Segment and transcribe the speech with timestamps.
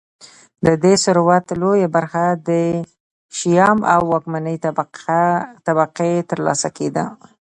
[0.65, 2.49] د دې ثروت لویه برخه د
[3.37, 4.55] شیام او واکمنې
[5.67, 7.05] طبقې ترلاسه کېده